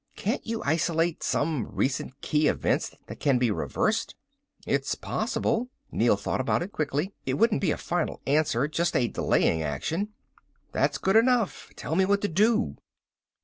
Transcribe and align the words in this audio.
"Can't 0.15 0.43
you 0.47 0.63
isolate 0.63 1.21
some 1.21 1.67
recent 1.69 2.21
key 2.21 2.47
events 2.47 2.95
that 3.05 3.19
can 3.19 3.37
be 3.37 3.51
reversed?" 3.51 4.15
"It's 4.65 4.95
possible." 4.95 5.69
Neel 5.91 6.15
thought 6.15 6.41
about 6.41 6.63
it, 6.63 6.71
quickly. 6.71 7.13
"It 7.27 7.35
wouldn't 7.35 7.61
be 7.61 7.69
a 7.69 7.77
final 7.77 8.19
answer, 8.25 8.67
just 8.67 8.95
a 8.97 9.07
delaying 9.07 9.61
action." 9.61 10.09
"That's 10.71 10.97
good 10.97 11.15
enough. 11.17 11.69
Tell 11.75 11.95
me 11.95 12.05
what 12.05 12.21
to 12.21 12.27
do." 12.27 12.77